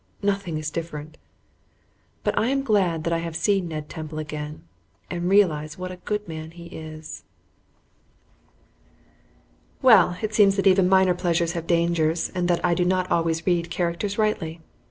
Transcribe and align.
Nothing 0.23 0.57
is 0.57 0.71
different, 0.71 1.19
but 2.23 2.35
I 2.35 2.47
am 2.47 2.63
glad 2.63 3.03
that 3.03 3.13
I 3.13 3.19
have 3.19 3.35
seen 3.35 3.67
Ned 3.67 3.87
Temple 3.87 4.17
again, 4.17 4.63
and 5.11 5.29
realize 5.29 5.77
what 5.77 5.91
a 5.91 5.97
good 5.97 6.27
man 6.27 6.49
he 6.49 6.65
is. 6.75 7.23
Well, 9.83 10.17
it 10.23 10.33
seems 10.33 10.55
that 10.55 10.65
even 10.65 10.89
minor 10.89 11.13
pleasures 11.13 11.51
have 11.51 11.67
dangers, 11.67 12.31
and 12.33 12.47
that 12.47 12.65
I 12.65 12.73
do 12.73 12.83
not 12.83 13.11
always 13.11 13.45
read 13.45 13.69
characters 13.69 14.17
rightly. 14.17 14.59